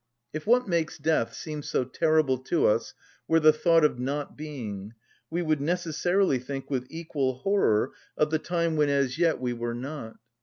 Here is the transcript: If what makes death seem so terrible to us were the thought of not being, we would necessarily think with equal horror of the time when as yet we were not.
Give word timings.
If 0.33 0.47
what 0.47 0.67
makes 0.67 0.97
death 0.97 1.31
seem 1.35 1.61
so 1.61 1.83
terrible 1.83 2.39
to 2.39 2.65
us 2.65 2.95
were 3.27 3.39
the 3.39 3.53
thought 3.53 3.85
of 3.85 3.99
not 3.99 4.35
being, 4.35 4.95
we 5.29 5.43
would 5.43 5.61
necessarily 5.61 6.39
think 6.39 6.71
with 6.71 6.87
equal 6.89 7.35
horror 7.35 7.91
of 8.17 8.31
the 8.31 8.39
time 8.39 8.75
when 8.77 8.89
as 8.89 9.19
yet 9.19 9.39
we 9.39 9.53
were 9.53 9.75
not. 9.75 10.17